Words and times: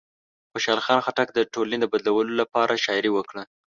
خوشحال 0.51 0.79
خان 0.85 0.99
خټک 1.05 1.27
د 1.33 1.39
ټولنې 1.53 1.77
د 1.79 1.85
بدلولو 1.93 2.33
لپاره 2.41 2.81
شاعري 2.85 3.11
وکړه. 3.13 3.43